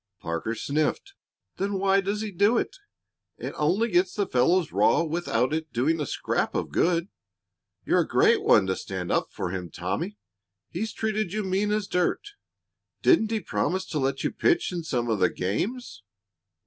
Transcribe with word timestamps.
Parker 0.19 0.55
sniffed. 0.55 1.13
"Then 1.57 1.73
why 1.77 2.01
does 2.01 2.21
he 2.21 2.31
do 2.31 2.57
it? 2.57 2.75
It 3.37 3.53
only 3.55 3.87
gets 3.89 4.15
the 4.15 4.25
fellows 4.25 4.71
raw 4.71 5.03
without 5.03 5.53
doing 5.71 6.01
a 6.01 6.07
scrap 6.07 6.55
of 6.55 6.71
good. 6.71 7.09
You're 7.85 7.99
a 7.99 8.07
great 8.07 8.41
one 8.41 8.65
to 8.65 8.75
stand 8.75 9.11
up 9.11 9.31
for 9.31 9.51
him, 9.51 9.69
Tommy! 9.69 10.17
He's 10.71 10.91
treated 10.91 11.33
you 11.33 11.43
mean 11.43 11.69
as 11.71 11.85
dirt. 11.87 12.29
Didn't 13.03 13.29
he 13.29 13.41
promise 13.41 13.85
to 13.89 13.99
let 13.99 14.23
you 14.23 14.31
pitch 14.31 14.71
in 14.71 14.83
some 14.83 15.07
of 15.07 15.19
the 15.19 15.29
games?" 15.29 16.01